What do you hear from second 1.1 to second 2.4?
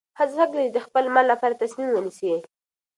مال لپاره تصمیم ونیسي.